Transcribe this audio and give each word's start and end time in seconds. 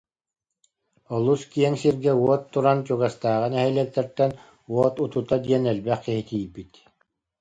Олус 1.15 1.41
киэҥ 1.51 1.73
сиргэ 1.81 2.13
уот 2.23 2.41
туран, 2.51 2.79
чугастааҕы 2.87 3.47
нэһилиэктэртэн 3.53 4.31
уот 4.73 4.95
утута 5.03 5.35
диэн 5.45 5.63
элбэх 5.71 5.99
киһи 6.05 6.23
тиийбит 6.29 6.71